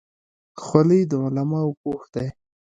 خولۍ 0.63 1.01
د 1.09 1.11
علماو 1.23 1.77
پوښ 1.81 2.01
دی. 2.13 2.27